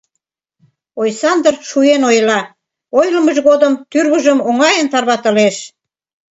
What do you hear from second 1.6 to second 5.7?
шуен ойла, ойлымыж годым тӱрвыжым оҥайын тарватылеш...